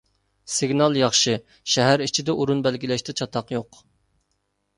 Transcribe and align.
سىگنال 0.51 0.95
ياخشى 0.99 1.35
شەھەر 1.73 2.03
ئىچىدە 2.07 2.35
ئورۇن 2.39 2.65
بەلگىلەشتە 2.69 3.17
چاتاق 3.23 3.55
يوق. 3.59 3.81